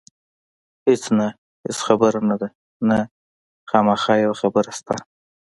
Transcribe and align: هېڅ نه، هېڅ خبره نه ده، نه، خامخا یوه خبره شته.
هېڅ 0.85 1.03
نه، 1.17 1.27
هېڅ 1.63 1.77
خبره 1.87 2.19
نه 2.29 2.35
ده، 2.41 2.47
نه، 2.89 2.99
خامخا 3.69 4.13
یوه 4.23 4.35
خبره 4.41 4.71
شته. 4.77 4.95